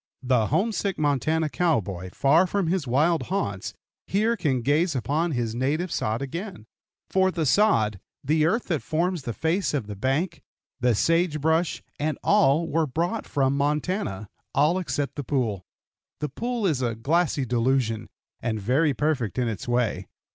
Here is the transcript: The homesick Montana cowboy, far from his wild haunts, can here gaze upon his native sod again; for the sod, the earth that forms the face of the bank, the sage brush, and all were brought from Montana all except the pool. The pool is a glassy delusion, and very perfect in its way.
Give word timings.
The 0.23 0.47
homesick 0.47 0.97
Montana 0.97 1.47
cowboy, 1.47 2.09
far 2.11 2.47
from 2.47 2.65
his 2.65 2.87
wild 2.87 3.21
haunts, 3.29 3.75
can 4.07 4.19
here 4.33 4.35
gaze 4.35 4.95
upon 4.95 5.33
his 5.33 5.53
native 5.53 5.91
sod 5.91 6.23
again; 6.23 6.65
for 7.11 7.29
the 7.29 7.45
sod, 7.45 7.99
the 8.23 8.47
earth 8.47 8.63
that 8.69 8.81
forms 8.81 9.21
the 9.21 9.33
face 9.33 9.75
of 9.75 9.85
the 9.85 9.95
bank, 9.95 10.41
the 10.79 10.95
sage 10.95 11.39
brush, 11.39 11.83
and 11.99 12.17
all 12.23 12.67
were 12.67 12.87
brought 12.87 13.27
from 13.27 13.55
Montana 13.55 14.27
all 14.55 14.79
except 14.79 15.17
the 15.17 15.23
pool. 15.23 15.67
The 16.19 16.29
pool 16.29 16.65
is 16.65 16.81
a 16.81 16.95
glassy 16.95 17.45
delusion, 17.45 18.09
and 18.41 18.59
very 18.59 18.95
perfect 18.95 19.37
in 19.37 19.47
its 19.47 19.67
way. 19.67 20.07